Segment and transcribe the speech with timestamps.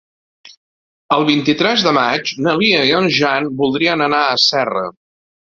[1.17, 4.87] El vint-i-tres de maig na Lia i en Jan voldrien anar a Serra.